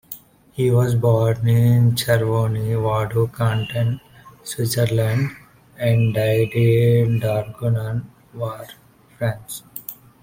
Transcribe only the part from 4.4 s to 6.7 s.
Switzerland and died